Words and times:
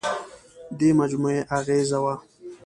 دې 0.77 0.89
مجموعې 0.99 1.41
اغېزه 1.57 1.99
وه. 2.03 2.13